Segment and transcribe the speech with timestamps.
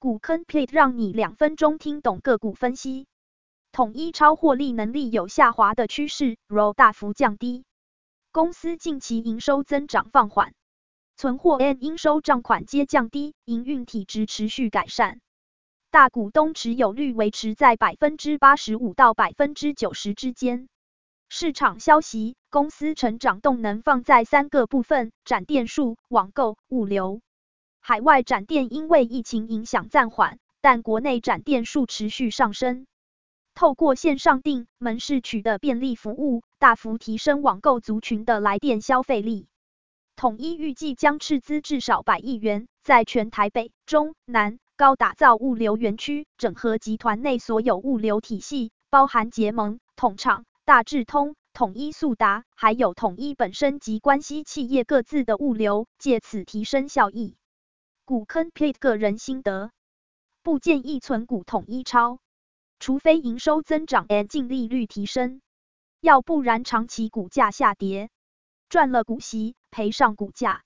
[0.00, 3.06] 股坑 plate 让你两分钟听懂个股分析。
[3.70, 7.66] 统一超获利能力有下滑的趋势，ROE 大幅降低。
[8.32, 10.54] 公司近期营收增长放缓，
[11.18, 15.20] 存货 and 应收账款皆降低，营运体质持续改善。
[15.90, 20.70] 大股东持有率维持在百分之八十五到百分之九十之间。
[21.28, 27.20] 市场消息，公司成长动能放在三个部分：展店数、网购、物流。
[27.80, 32.86] 海外展店因为疫情影响暂缓，但国内展店数持续上升。
[33.54, 39.48] 透过线上订门市取的便利服务，大幅提升网购族群的来电消费力。
[40.14, 57.36] 统一预计将斥资至少百亿元，在全台北、中、南、高打造物流园区，整合集团内所有物流体系，包含结盟、统厂、大智通、统一速达，还有统一本身及关系企业各自的物流，借此提升效益。
[58.10, 59.70] 股坑 plate 个人心得，
[60.42, 62.18] 不建议存股统一抄，
[62.80, 65.40] 除非营收增长 and 净利率提升，
[66.00, 68.10] 要不然长期股价下跌，
[68.68, 70.64] 赚了股息，赔上股价。